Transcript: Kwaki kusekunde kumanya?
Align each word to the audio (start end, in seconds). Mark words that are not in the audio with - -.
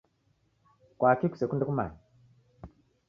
Kwaki 0.99 1.25
kusekunde 1.31 1.63
kumanya? 1.67 1.97